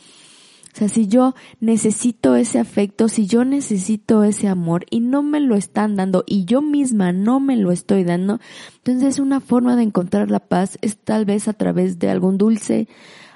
O 0.75 0.78
sea, 0.78 0.88
si 0.88 1.06
yo 1.06 1.34
necesito 1.61 2.34
ese 2.34 2.58
afecto, 2.58 3.08
si 3.08 3.26
yo 3.26 3.44
necesito 3.44 4.25
ese 4.25 4.49
amor 4.49 4.87
y 4.88 5.00
no 5.00 5.22
me 5.22 5.38
lo 5.38 5.54
están 5.54 5.96
dando 5.96 6.25
y 6.26 6.46
yo 6.46 6.62
misma 6.62 7.12
no 7.12 7.40
me 7.40 7.56
lo 7.56 7.72
estoy 7.72 8.04
dando, 8.04 8.40
entonces 8.78 9.18
una 9.18 9.40
forma 9.40 9.76
de 9.76 9.82
encontrar 9.82 10.30
la 10.30 10.40
paz 10.40 10.78
es 10.80 10.96
tal 10.96 11.26
vez 11.26 11.46
a 11.46 11.52
través 11.52 11.99
de 11.99 12.08
algún 12.08 12.38
dulce, 12.38 12.88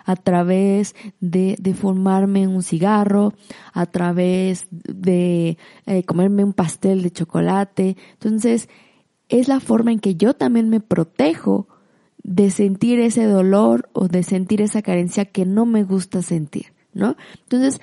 a 0.06 0.14
través 0.14 0.94
de, 1.20 1.56
de 1.60 1.74
fumarme 1.74 2.46
un 2.46 2.62
cigarro, 2.62 3.34
a 3.72 3.86
través 3.86 4.68
de 4.70 5.58
eh, 5.84 6.04
comerme 6.04 6.44
un 6.44 6.52
pastel 6.52 7.02
de 7.02 7.10
chocolate. 7.10 7.96
Entonces, 8.12 8.68
es 9.28 9.48
la 9.48 9.58
forma 9.58 9.90
en 9.90 9.98
que 9.98 10.14
yo 10.14 10.34
también 10.34 10.68
me 10.68 10.80
protejo 10.80 11.66
de 12.22 12.50
sentir 12.50 13.00
ese 13.00 13.24
dolor 13.24 13.88
o 13.92 14.06
de 14.06 14.22
sentir 14.22 14.62
esa 14.62 14.80
carencia 14.80 15.24
que 15.24 15.44
no 15.44 15.66
me 15.66 15.82
gusta 15.82 16.22
sentir, 16.22 16.72
¿no? 16.92 17.16
Entonces, 17.42 17.80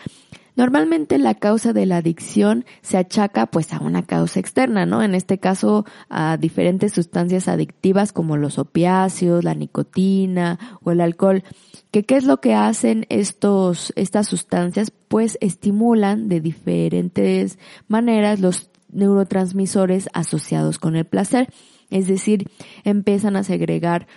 Normalmente 0.56 1.18
la 1.18 1.34
causa 1.34 1.74
de 1.74 1.86
la 1.86 1.98
adicción 1.98 2.66
se 2.82 2.98
achaca 2.98 3.48
pues 3.48 3.74
a 3.74 3.80
una 3.80 4.04
causa 4.04 4.40
externa, 4.40 4.86
¿no? 4.86 5.02
En 5.02 5.16
este 5.16 5.40
caso 5.40 5.86
a 6.10 6.38
diferentes 6.38 6.94
sustancias 6.94 7.48
adictivas 7.48 8.14
como 8.14 8.38
los 8.38 8.60
opiáceos, 8.60 9.44
la 9.44 9.56
nicotina 9.56 10.60
o 10.84 10.92
el 10.92 11.02
alcohol. 11.02 11.44
¿Qué 11.92 12.06
es 12.10 12.26
lo 12.26 12.40
que 12.40 12.54
hacen 12.54 13.06
estos, 13.10 13.94
estas 13.96 14.28
sustancias? 14.28 14.92
Pues 14.92 15.38
estimulan 15.42 16.30
de 16.30 16.40
diferentes 16.40 17.58
maneras 17.88 18.40
los 18.40 18.70
neurotransmisores 18.92 20.10
asociados 20.14 20.78
con 20.78 20.96
el 20.96 21.06
placer. 21.06 21.50
Es 21.94 22.08
decir, 22.08 22.50
empiezan 22.84 23.36
a 23.36 23.44
segregar 23.44 24.08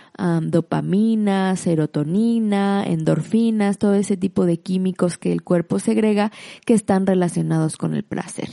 dopamina, 0.41 1.55
serotonina, 1.55 2.83
endorfinas, 2.83 3.77
todo 3.77 3.93
ese 3.93 4.17
tipo 4.17 4.47
de 4.47 4.59
químicos 4.59 5.19
que 5.19 5.31
el 5.31 5.43
cuerpo 5.43 5.77
segrega 5.77 6.31
que 6.65 6.73
están 6.73 7.05
relacionados 7.05 7.77
con 7.77 7.93
el 7.93 8.01
placer. 8.01 8.49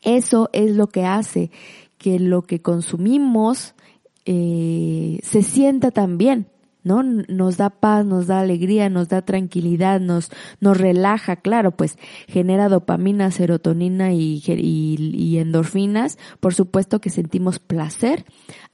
Eso 0.00 0.48
es 0.54 0.74
lo 0.74 0.86
que 0.86 1.04
hace 1.04 1.50
que 1.98 2.18
lo 2.18 2.40
que 2.40 2.62
consumimos 2.62 3.74
eh, 4.24 5.18
se 5.22 5.42
sienta 5.42 5.90
también, 5.90 6.48
¿no? 6.84 7.02
Nos 7.02 7.56
da 7.56 7.70
paz, 7.70 8.04
nos 8.04 8.26
da 8.26 8.40
alegría, 8.40 8.88
nos 8.88 9.08
da 9.08 9.22
tranquilidad, 9.22 10.00
nos, 10.00 10.30
nos 10.60 10.76
relaja, 10.76 11.36
claro, 11.36 11.72
pues 11.72 11.96
genera 12.28 12.68
dopamina, 12.68 13.30
serotonina 13.30 14.12
y, 14.12 14.42
y, 14.46 15.38
endorfinas. 15.38 16.18
Por 16.40 16.54
supuesto 16.54 17.00
que 17.00 17.10
sentimos 17.10 17.58
placer, 17.58 18.24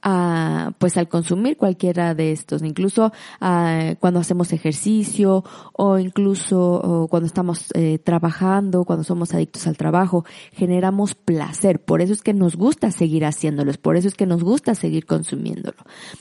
a, 0.01 0.71
pues 0.79 0.97
al 0.97 1.07
consumir 1.07 1.57
cualquiera 1.57 2.15
de 2.15 2.31
estos, 2.31 2.63
incluso 2.63 3.11
cuando 3.39 4.19
hacemos 4.19 4.53
ejercicio 4.53 5.43
o 5.73 5.99
incluso 5.99 7.07
cuando 7.09 7.27
estamos 7.27 7.67
eh, 7.73 7.99
trabajando, 7.99 8.85
cuando 8.85 9.03
somos 9.03 9.33
adictos 9.33 9.67
al 9.67 9.77
trabajo, 9.77 10.25
generamos 10.53 11.15
placer. 11.15 11.81
Por 11.83 12.01
eso 12.01 12.13
es 12.13 12.21
que 12.21 12.33
nos 12.33 12.55
gusta 12.55 12.91
seguir 12.91 13.25
haciéndolos, 13.25 13.77
por 13.77 13.97
eso 13.97 14.07
es 14.07 14.15
que 14.15 14.25
nos 14.25 14.43
gusta 14.43 14.75
seguir 14.75 15.05
consumiéndolo. 15.05 15.77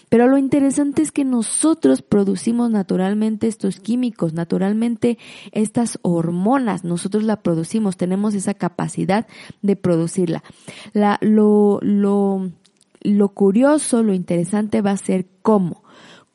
Pero 0.09 0.27
lo 0.29 0.39
interesante 0.39 1.03
es 1.03 1.13
que 1.13 1.25
nosotros 1.25 1.78
producimos 2.03 2.71
naturalmente 2.71 3.47
estos 3.47 3.81
químicos, 3.81 4.33
naturalmente 4.33 5.19
estas 5.53 5.99
hormonas, 6.03 6.85
nosotros 6.85 7.25
la 7.25 7.43
producimos, 7.43 7.97
tenemos 7.97 8.35
esa 8.35 8.55
capacidad 8.55 9.27
de 9.63 9.77
producirla. 9.77 10.43
La, 10.93 11.19
lo, 11.21 11.79
lo 11.83 12.51
lo 13.01 13.29
curioso, 13.29 14.03
lo 14.03 14.13
interesante 14.13 14.83
va 14.83 14.91
a 14.91 14.97
ser 14.97 15.27
cómo 15.43 15.83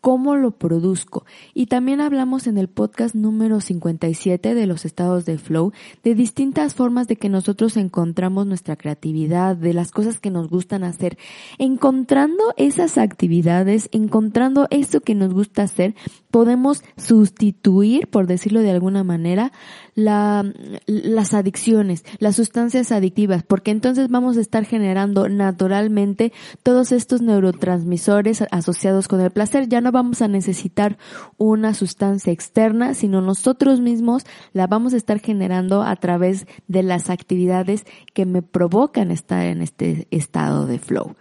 cómo 0.04 0.36
lo 0.36 0.52
produzco. 0.52 1.26
Y 1.54 1.68
también 1.68 2.02
hablamos 2.02 2.48
en 2.48 2.58
el 2.58 2.68
podcast 2.68 3.16
número 3.16 3.62
57 3.62 4.54
de 4.54 4.68
los 4.68 4.84
estados 4.84 5.24
de 5.24 5.38
flow 5.38 5.72
de 6.04 6.14
distintas 6.14 6.76
formas 6.76 7.08
de 7.08 7.16
que 7.16 7.30
nosotros 7.30 7.78
encontramos 7.78 8.46
nuestra 8.46 8.76
creatividad, 8.76 9.56
de 9.56 9.74
las 9.74 9.92
cosas 9.92 10.20
que 10.20 10.30
nos 10.30 10.50
gustan 10.50 10.84
hacer. 10.84 11.18
Encontrando 11.58 12.54
esas 12.58 12.98
actividades, 12.98 13.88
encontrando 13.94 14.68
eso 14.72 15.00
que 15.00 15.16
nos 15.16 15.34
gusta 15.34 15.64
hacer, 15.64 15.96
podemos 16.32 16.84
sustituir, 16.98 18.08
por 18.08 18.28
decirlo 18.28 18.60
de 18.60 18.72
alguna 18.72 19.06
manera, 19.06 19.54
la, 19.96 20.46
las 20.86 21.34
adicciones, 21.34 22.04
las 22.20 22.36
sustancias 22.36 22.92
adictivas, 22.92 23.44
porque 23.44 23.72
entonces 23.72 24.10
vamos 24.10 24.38
a 24.38 24.42
estar 24.42 24.66
generando 24.66 25.30
naturalmente 25.30 26.34
todos 26.64 26.92
estos 26.92 27.22
neurotransmisores 27.22 28.44
asociados 28.52 29.08
con 29.08 29.22
el 29.22 29.32
placer. 29.32 29.68
Ya 29.68 29.82
no 29.82 29.92
vamos 29.92 30.22
a 30.22 30.28
necesitar 30.28 30.98
una 31.38 31.74
sustancia 31.74 32.34
externa, 32.34 32.94
sino 32.94 33.22
nosotros 33.22 33.80
mismos 33.80 34.24
la 34.54 34.68
vamos 34.68 34.94
a 34.94 34.98
estar 34.98 35.20
generando 35.20 35.84
a 35.84 35.96
través 35.96 36.48
de 36.68 36.84
las 36.84 37.10
actividades 37.10 37.86
que 38.14 38.26
me 38.26 38.42
provocan 38.42 39.12
estar 39.12 39.46
en 39.46 39.62
este 39.62 40.08
estado 40.12 40.66
de 40.66 40.80
flow. 40.80 41.16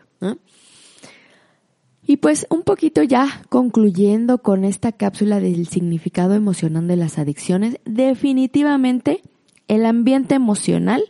Y 2.12 2.18
pues 2.18 2.46
un 2.50 2.60
poquito 2.60 3.02
ya 3.02 3.42
concluyendo 3.48 4.42
con 4.42 4.64
esta 4.64 4.92
cápsula 4.92 5.40
del 5.40 5.66
significado 5.66 6.34
emocional 6.34 6.86
de 6.86 6.96
las 6.96 7.18
adicciones, 7.18 7.78
definitivamente 7.86 9.22
el 9.66 9.86
ambiente 9.86 10.34
emocional 10.34 11.04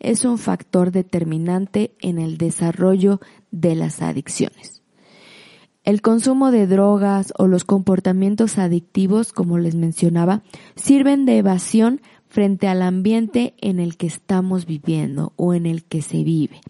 es 0.00 0.24
un 0.24 0.38
factor 0.38 0.92
determinante 0.92 1.94
en 2.00 2.18
el 2.18 2.38
desarrollo 2.38 3.20
de 3.50 3.74
las 3.74 4.00
adicciones. 4.00 4.80
El 5.84 6.00
consumo 6.00 6.50
de 6.50 6.66
drogas 6.66 7.34
o 7.36 7.48
los 7.48 7.64
comportamientos 7.64 8.56
adictivos, 8.56 9.34
como 9.34 9.58
les 9.58 9.74
mencionaba, 9.74 10.42
sirven 10.74 11.26
de 11.26 11.36
evasión 11.36 12.00
frente 12.28 12.66
al 12.66 12.80
ambiente 12.80 13.54
en 13.58 13.78
el 13.78 13.98
que 13.98 14.06
estamos 14.06 14.64
viviendo 14.64 15.34
o 15.36 15.52
en 15.52 15.66
el 15.66 15.84
que 15.84 16.00
se 16.00 16.24
vive. 16.24 16.60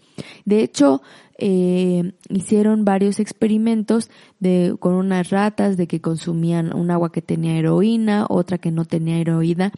De 0.45 0.61
hecho, 0.61 1.01
eh, 1.37 2.13
hicieron 2.29 2.85
varios 2.85 3.19
experimentos 3.19 4.09
de, 4.39 4.75
con 4.79 4.93
unas 4.93 5.29
ratas 5.29 5.77
de 5.77 5.87
que 5.87 6.01
consumían 6.01 6.75
un 6.75 6.91
agua 6.91 7.11
que 7.11 7.21
tenía 7.21 7.57
heroína, 7.57 8.25
otra 8.29 8.57
que 8.57 8.71
no 8.71 8.85
tenía 8.85 9.17
heroína. 9.17 9.71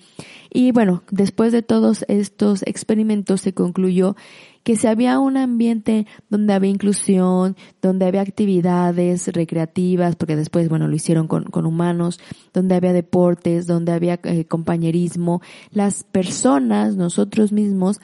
Y 0.52 0.72
bueno, 0.72 1.04
después 1.12 1.52
de 1.52 1.62
todos 1.62 2.06
estos 2.08 2.64
experimentos 2.64 3.42
se 3.42 3.54
concluyó 3.54 4.16
que 4.64 4.76
si 4.76 4.88
había 4.88 5.20
un 5.20 5.38
ambiente 5.38 6.06
donde 6.30 6.54
había 6.54 6.70
inclusión, 6.70 7.56
donde 7.82 8.06
había 8.06 8.22
actividades 8.22 9.28
recreativas, 9.28 10.16
porque 10.16 10.36
después, 10.36 10.70
bueno, 10.70 10.88
lo 10.88 10.96
hicieron 10.96 11.28
con, 11.28 11.46
con 11.46 11.66
humanos, 11.66 12.20
donde 12.54 12.76
había 12.76 12.94
deportes, 12.94 13.68
donde 13.68 13.94
había 13.94 14.20
eh, 14.24 14.46
compañerismo, 14.46 15.42
las 15.72 16.04
personas, 16.04 16.96
nosotros 16.96 17.52
mismos, 17.52 18.00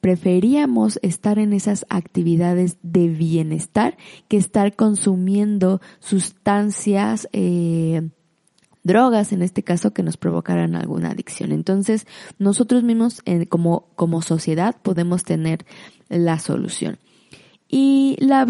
preferíamos 0.00 0.98
estar 1.02 1.38
en 1.38 1.52
esas 1.52 1.86
actividades 1.88 2.78
de 2.82 3.08
bienestar 3.08 3.96
que 4.28 4.36
estar 4.36 4.74
consumiendo 4.76 5.80
sustancias, 5.98 7.28
eh, 7.32 8.08
drogas 8.84 9.32
en 9.32 9.42
este 9.42 9.62
caso 9.62 9.92
que 9.92 10.02
nos 10.02 10.16
provocaran 10.16 10.74
alguna 10.74 11.10
adicción. 11.10 11.52
Entonces, 11.52 12.06
nosotros 12.38 12.82
mismos 12.82 13.22
como, 13.48 13.88
como 13.96 14.22
sociedad 14.22 14.76
podemos 14.82 15.24
tener 15.24 15.66
la 16.08 16.38
solución. 16.38 16.98
Y 17.68 18.16
la 18.18 18.46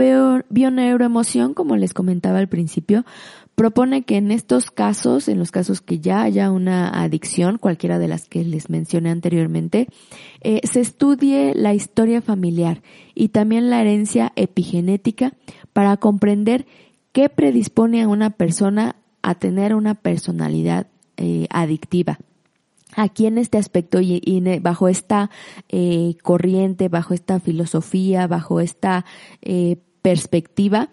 bioneuroemoción, 0.48 1.52
como 1.54 1.76
les 1.76 1.92
comentaba 1.92 2.38
al 2.38 2.48
principio, 2.48 3.04
propone 3.58 4.02
que 4.02 4.16
en 4.16 4.30
estos 4.30 4.70
casos, 4.70 5.26
en 5.26 5.40
los 5.40 5.50
casos 5.50 5.80
que 5.80 5.98
ya 5.98 6.22
haya 6.22 6.52
una 6.52 7.02
adicción, 7.02 7.58
cualquiera 7.58 7.98
de 7.98 8.06
las 8.06 8.28
que 8.28 8.44
les 8.44 8.70
mencioné 8.70 9.10
anteriormente, 9.10 9.88
eh, 10.42 10.60
se 10.62 10.80
estudie 10.80 11.54
la 11.56 11.74
historia 11.74 12.22
familiar 12.22 12.82
y 13.16 13.30
también 13.30 13.68
la 13.68 13.80
herencia 13.80 14.32
epigenética 14.36 15.32
para 15.72 15.96
comprender 15.96 16.66
qué 17.10 17.28
predispone 17.28 18.02
a 18.02 18.08
una 18.08 18.30
persona 18.30 18.94
a 19.22 19.34
tener 19.34 19.74
una 19.74 19.96
personalidad 19.96 20.86
eh, 21.16 21.48
adictiva. 21.50 22.20
Aquí 22.94 23.26
en 23.26 23.38
este 23.38 23.58
aspecto 23.58 24.00
y, 24.00 24.40
bajo 24.62 24.86
esta 24.86 25.30
eh, 25.68 26.14
corriente, 26.22 26.88
bajo 26.88 27.12
esta 27.12 27.40
filosofía, 27.40 28.28
bajo 28.28 28.60
esta 28.60 29.04
perspectiva, 30.02 30.90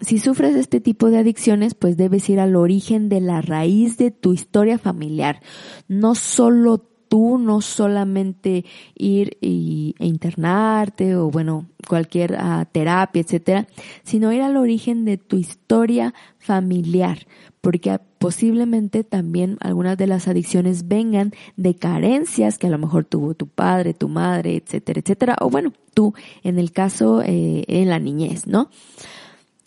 si 0.00 0.18
sufres 0.18 0.56
este 0.56 0.80
tipo 0.80 1.10
de 1.10 1.18
adicciones, 1.18 1.74
pues 1.74 1.96
debes 1.96 2.28
ir 2.28 2.40
al 2.40 2.56
origen 2.56 3.08
de 3.08 3.20
la 3.20 3.40
raíz 3.40 3.98
de 3.98 4.10
tu 4.10 4.32
historia 4.32 4.78
familiar. 4.78 5.40
No 5.88 6.14
solo 6.14 6.78
tú, 7.08 7.38
no 7.38 7.60
solamente 7.60 8.64
ir 8.94 9.38
y, 9.40 9.94
e 9.98 10.06
internarte 10.06 11.16
o 11.16 11.30
bueno, 11.30 11.66
cualquier 11.88 12.36
ah, 12.38 12.66
terapia, 12.70 13.22
etcétera, 13.22 13.66
sino 14.04 14.32
ir 14.32 14.42
al 14.42 14.56
origen 14.56 15.04
de 15.04 15.16
tu 15.16 15.36
historia 15.36 16.14
familiar 16.38 17.26
porque 17.60 17.98
posiblemente 18.18 19.04
también 19.04 19.56
algunas 19.60 19.96
de 19.96 20.06
las 20.06 20.28
adicciones 20.28 20.88
vengan 20.88 21.32
de 21.56 21.74
carencias 21.74 22.58
que 22.58 22.66
a 22.66 22.70
lo 22.70 22.78
mejor 22.78 23.04
tuvo 23.04 23.34
tu 23.34 23.46
padre, 23.46 23.94
tu 23.94 24.08
madre, 24.08 24.56
etcétera, 24.56 25.00
etcétera, 25.00 25.36
o 25.40 25.50
bueno, 25.50 25.72
tú 25.94 26.14
en 26.42 26.58
el 26.58 26.72
caso 26.72 27.22
eh, 27.22 27.64
en 27.68 27.88
la 27.88 27.98
niñez, 27.98 28.46
¿no? 28.46 28.70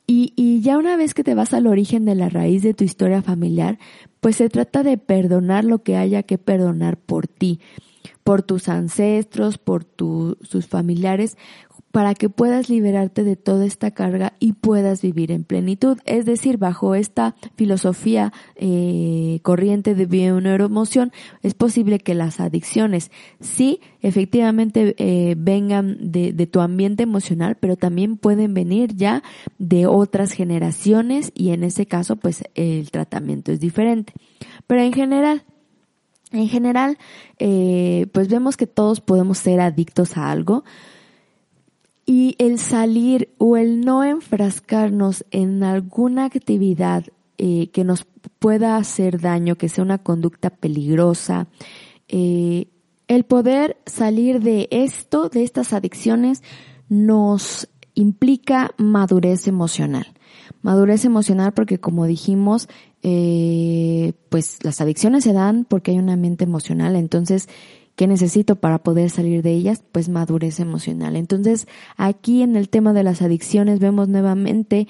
Y, 0.07 0.33
y 0.35 0.61
ya 0.61 0.77
una 0.77 0.97
vez 0.97 1.13
que 1.13 1.23
te 1.23 1.35
vas 1.35 1.53
al 1.53 1.67
origen 1.67 2.03
de 2.05 2.15
la 2.15 2.27
raíz 2.27 2.63
de 2.63 2.73
tu 2.73 2.83
historia 2.83 3.21
familiar, 3.21 3.79
pues 4.19 4.35
se 4.35 4.49
trata 4.49 4.83
de 4.83 4.97
perdonar 4.97 5.63
lo 5.63 5.83
que 5.83 5.95
haya 5.95 6.23
que 6.23 6.37
perdonar 6.37 6.97
por 6.97 7.27
ti 7.27 7.59
por 8.23 8.43
tus 8.43 8.69
ancestros, 8.69 9.57
por 9.57 9.83
tus 9.83 10.67
familiares, 10.67 11.37
para 11.91 12.13
que 12.15 12.30
puedas 12.30 12.69
liberarte 12.69 13.23
de 13.23 13.36
toda 13.36 13.65
esta 13.65 13.91
carga 13.91 14.34
y 14.39 14.54
puedas 14.54 15.01
vivir 15.01 15.32
en 15.32 15.43
plenitud. 15.43 15.97
Es 16.06 16.25
decir, 16.25 16.58
bajo 16.58 16.95
esta 16.95 17.36
filosofía 17.56 18.34
eh, 18.56 19.39
corriente 19.43 19.95
de 19.95 20.06
bioneuroemoción, 20.06 21.12
es 21.41 21.54
posible 21.54 21.99
que 21.99 22.15
las 22.15 22.39
adicciones 22.39 23.12
sí, 23.39 23.82
efectivamente, 24.01 24.95
eh, 24.97 25.36
vengan 25.38 26.12
de, 26.12 26.34
de, 26.34 26.47
tu 26.47 26.62
ambiente 26.62 27.04
emocional, 27.04 27.58
pero 27.60 27.75
también 27.75 28.17
pueden 28.17 28.54
venir 28.54 28.95
ya 28.95 29.23
de 29.58 29.86
otras 29.86 30.32
generaciones 30.32 31.32
y 31.36 31.51
en 31.51 31.63
ese 31.63 31.86
caso, 31.86 32.15
pues 32.15 32.43
el 32.56 32.89
tratamiento 32.91 33.51
es 33.51 33.60
diferente. 33.60 34.13
Pero 34.67 34.82
en 34.82 34.93
general, 34.93 35.43
en 36.32 36.47
general, 36.47 36.97
eh, 37.39 38.08
pues 38.13 38.30
vemos 38.30 38.56
que 38.56 38.67
todos 38.67 39.01
podemos 39.01 39.38
ser 39.38 39.60
adictos 39.60 40.17
a 40.17 40.32
algo 40.32 40.63
y 42.05 42.35
el 42.39 42.59
salir 42.59 43.33
o 43.37 43.57
el 43.57 43.81
no 43.81 44.03
enfrascarnos 44.03 45.25
en 45.31 45.63
alguna 45.63 46.25
actividad 46.25 47.05
eh, 47.37 47.69
que 47.71 47.83
nos 47.83 48.05
pueda 48.39 48.77
hacer 48.77 49.19
daño, 49.19 49.55
que 49.55 49.69
sea 49.69 49.83
una 49.83 49.99
conducta 49.99 50.49
peligrosa, 50.49 51.47
eh, 52.07 52.67
el 53.07 53.23
poder 53.23 53.77
salir 53.85 54.41
de 54.41 54.67
esto, 54.71 55.29
de 55.29 55.43
estas 55.43 55.73
adicciones, 55.73 56.43
nos 56.89 57.67
implica 57.93 58.71
madurez 58.77 59.47
emocional. 59.47 60.07
Madurez 60.61 61.05
emocional 61.05 61.53
porque 61.53 61.79
como 61.79 62.05
dijimos, 62.05 62.69
eh, 63.03 64.13
pues 64.29 64.63
las 64.63 64.81
adicciones 64.81 65.23
se 65.23 65.33
dan 65.33 65.65
porque 65.65 65.91
hay 65.91 65.99
un 65.99 66.09
ambiente 66.09 66.43
emocional, 66.43 66.95
entonces 66.95 67.49
¿Qué 68.01 68.07
necesito 68.07 68.55
para 68.55 68.79
poder 68.79 69.11
salir 69.11 69.43
de 69.43 69.51
ellas? 69.51 69.83
Pues 69.91 70.09
madurez 70.09 70.59
emocional. 70.59 71.15
Entonces, 71.15 71.67
aquí 71.97 72.41
en 72.41 72.55
el 72.55 72.67
tema 72.67 72.93
de 72.93 73.03
las 73.03 73.21
adicciones 73.21 73.77
vemos 73.77 74.07
nuevamente 74.07 74.87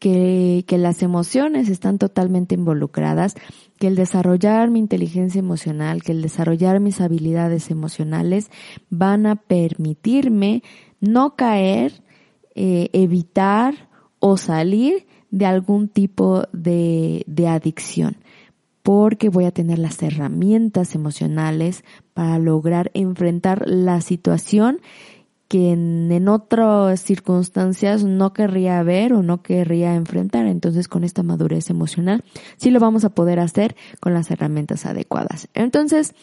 que, 0.00 0.64
que 0.66 0.76
las 0.76 1.04
emociones 1.04 1.68
están 1.68 1.98
totalmente 1.98 2.56
involucradas, 2.56 3.36
que 3.78 3.86
el 3.86 3.94
desarrollar 3.94 4.70
mi 4.70 4.80
inteligencia 4.80 5.38
emocional, 5.38 6.02
que 6.02 6.10
el 6.10 6.20
desarrollar 6.20 6.80
mis 6.80 7.00
habilidades 7.00 7.70
emocionales 7.70 8.50
van 8.90 9.26
a 9.26 9.36
permitirme 9.36 10.64
no 10.98 11.36
caer, 11.36 12.02
eh, 12.56 12.90
evitar 12.92 13.88
o 14.18 14.36
salir 14.36 15.06
de 15.30 15.46
algún 15.46 15.86
tipo 15.86 16.42
de, 16.52 17.22
de 17.28 17.46
adicción 17.46 18.16
porque 18.88 19.28
voy 19.28 19.44
a 19.44 19.50
tener 19.50 19.78
las 19.78 20.02
herramientas 20.02 20.94
emocionales 20.94 21.84
para 22.14 22.38
lograr 22.38 22.90
enfrentar 22.94 23.68
la 23.68 24.00
situación 24.00 24.80
que 25.46 25.72
en, 25.72 26.26
otras 26.26 26.98
circunstancias 27.02 28.04
no 28.04 28.32
querría 28.32 28.82
ver 28.82 29.12
o 29.12 29.22
no 29.22 29.42
querría 29.42 29.94
enfrentar. 29.94 30.46
Entonces, 30.46 30.88
con 30.88 31.04
esta 31.04 31.22
madurez 31.22 31.68
emocional, 31.68 32.24
sí 32.56 32.70
lo 32.70 32.80
vamos 32.80 33.04
a 33.04 33.10
poder 33.10 33.40
hacer 33.40 33.76
con 34.00 34.14
las 34.14 34.30
herramientas 34.30 34.86
adecuadas. 34.86 35.48
Entonces, 35.52 36.14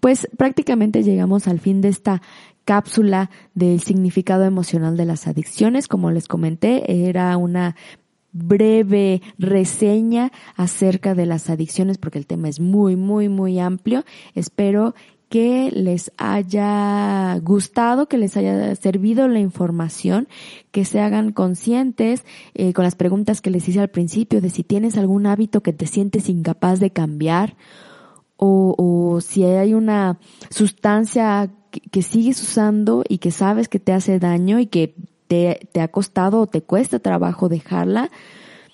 pues 0.00 0.26
prácticamente 0.38 1.02
llegamos 1.02 1.46
al 1.46 1.60
fin 1.60 1.82
de 1.82 1.88
esta 1.88 2.22
cápsula 2.64 3.28
del 3.52 3.80
significado 3.80 4.44
emocional 4.44 4.96
de 4.96 5.04
las 5.04 5.26
adicciones. 5.26 5.88
Como 5.88 6.10
les 6.10 6.26
comenté, 6.26 7.06
era 7.06 7.36
una 7.36 7.76
breve 8.34 9.22
reseña 9.38 10.30
acerca 10.56 11.14
de 11.14 11.24
las 11.24 11.48
adicciones 11.48 11.96
porque 11.96 12.18
el 12.18 12.26
tema 12.26 12.50
es 12.50 12.60
muy, 12.60 12.96
muy, 12.96 13.30
muy 13.30 13.58
amplio. 13.58 14.04
Espero 14.34 14.94
que 15.30 15.70
les 15.72 16.12
haya 16.16 17.38
gustado, 17.38 18.08
que 18.08 18.18
les 18.18 18.36
haya 18.36 18.74
servido 18.76 19.26
la 19.26 19.40
información, 19.40 20.28
que 20.70 20.84
se 20.84 21.00
hagan 21.00 21.32
conscientes 21.32 22.24
eh, 22.54 22.72
con 22.72 22.84
las 22.84 22.94
preguntas 22.94 23.40
que 23.40 23.50
les 23.50 23.68
hice 23.68 23.80
al 23.80 23.88
principio 23.88 24.40
de 24.40 24.50
si 24.50 24.62
tienes 24.62 24.96
algún 24.96 25.26
hábito 25.26 25.62
que 25.62 25.72
te 25.72 25.86
sientes 25.86 26.28
incapaz 26.28 26.78
de 26.78 26.90
cambiar 26.90 27.56
o, 28.36 28.74
o 28.76 29.20
si 29.20 29.44
hay 29.44 29.74
una 29.74 30.18
sustancia 30.50 31.50
que, 31.70 31.80
que, 31.80 32.02
sigues 32.02 32.42
usando 32.42 33.04
y 33.08 33.18
que 33.18 33.30
sabes 33.30 33.68
que 33.68 33.80
te 33.80 33.92
hace 33.92 34.18
daño 34.18 34.58
y 34.58 34.66
que 34.66 34.94
te, 35.72 35.80
ha 35.80 35.88
costado 35.88 36.40
o 36.40 36.46
te 36.46 36.62
cuesta 36.62 36.98
trabajo 36.98 37.48
dejarla. 37.48 38.10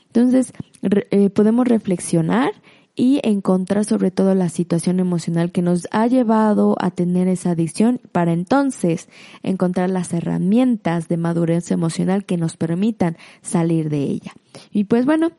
Entonces, 0.07 0.53
eh, 0.83 1.31
podemos 1.31 1.67
reflexionar 1.67 2.53
y 2.97 3.21
encontrar 3.23 3.85
sobre 3.85 4.11
todo 4.11 4.35
la 4.35 4.49
situación 4.49 5.01
emocional 5.01 5.53
que 5.53 5.63
nos 5.63 5.89
ha 5.91 6.07
llevado 6.07 6.77
a 6.81 6.91
tener 6.91 7.29
esa 7.29 7.51
adicción 7.51 8.01
para 8.13 8.33
entonces 8.33 9.09
encontrar 9.43 9.89
las 9.91 10.13
herramientas 10.13 11.09
de 11.09 11.17
madurez 11.17 11.71
emocional 11.71 12.25
que 12.25 12.37
nos 12.37 12.57
permitan 12.57 13.17
salir 13.41 13.89
de 13.89 14.03
ella. 14.03 14.33
Y 14.71 14.85
pues 14.85 15.07
bueno, 15.07 15.31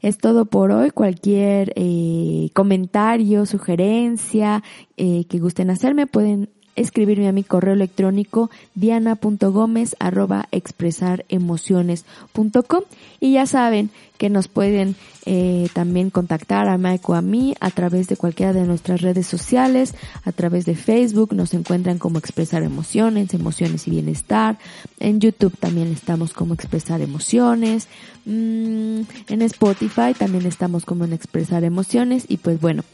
es 0.00 0.18
todo 0.18 0.44
por 0.44 0.70
hoy. 0.70 0.90
Cualquier 0.90 1.72
eh, 1.76 2.50
comentario, 2.54 3.46
sugerencia 3.46 4.62
eh, 4.96 5.24
que 5.24 5.38
gusten 5.38 5.70
hacerme 5.70 6.06
pueden 6.06 6.50
escribirme 6.76 7.28
a 7.28 7.32
mi 7.32 7.44
correo 7.44 7.74
electrónico 7.74 8.50
diana.gomez 8.74 9.94
arroba 9.98 10.48
expresaremociones.com 10.50 12.82
y 13.20 13.32
ya 13.32 13.44
saben 13.46 13.90
que 14.18 14.30
nos 14.30 14.48
pueden 14.48 14.96
eh, 15.26 15.68
también 15.74 16.08
contactar 16.10 16.68
a 16.68 16.78
Mike 16.78 17.04
o 17.08 17.14
a 17.14 17.22
mí 17.22 17.56
a 17.58 17.70
través 17.70 18.06
de 18.06 18.16
cualquiera 18.16 18.52
de 18.52 18.62
nuestras 18.64 19.00
redes 19.00 19.26
sociales, 19.26 19.96
a 20.24 20.30
través 20.30 20.64
de 20.64 20.76
Facebook 20.76 21.34
nos 21.34 21.54
encuentran 21.54 21.98
como 21.98 22.18
Expresar 22.18 22.62
Emociones, 22.62 23.34
Emociones 23.34 23.88
y 23.88 23.90
Bienestar, 23.90 24.58
en 25.00 25.18
YouTube 25.20 25.56
también 25.58 25.90
estamos 25.90 26.32
como 26.32 26.54
Expresar 26.54 27.00
Emociones, 27.00 27.88
mm, 28.24 29.00
en 29.28 29.42
Spotify 29.42 30.14
también 30.16 30.46
estamos 30.46 30.84
como 30.84 31.04
en 31.04 31.12
Expresar 31.12 31.64
Emociones. 31.64 32.26
Y 32.28 32.36
pues 32.36 32.60
bueno, 32.60 32.84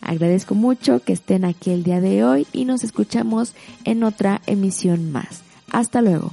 Agradezco 0.00 0.54
mucho 0.54 1.00
que 1.00 1.12
estén 1.12 1.44
aquí 1.44 1.70
el 1.70 1.82
día 1.82 2.00
de 2.00 2.24
hoy 2.24 2.46
y 2.52 2.64
nos 2.64 2.84
escuchamos 2.84 3.54
en 3.84 4.04
otra 4.04 4.40
emisión 4.46 5.12
más. 5.12 5.42
Hasta 5.70 6.00
luego. 6.02 6.32